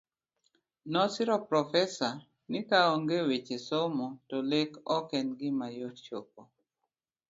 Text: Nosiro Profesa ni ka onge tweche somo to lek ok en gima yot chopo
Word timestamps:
Nosiro 0.93 1.35
Profesa 1.49 2.07
ni 2.51 2.59
ka 2.69 2.79
onge 2.95 3.17
tweche 3.25 3.57
somo 3.67 4.05
to 4.27 4.37
lek 4.51 4.69
ok 4.97 5.07
en 5.21 5.27
gima 5.39 5.67
yot 5.77 5.95
chopo 6.05 6.41